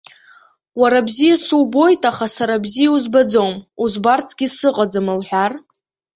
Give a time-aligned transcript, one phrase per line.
[0.79, 3.51] Уара бзиа субоит, аха сара бзиа узбаӡом,
[3.83, 5.51] узбарцгьы сыҟаӡам лҳәар?!